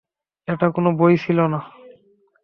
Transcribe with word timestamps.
এটা 0.47 0.67
কোন 0.69 0.85
বই 0.95 1.13
ছিল 1.17 1.39
না। 1.45 1.59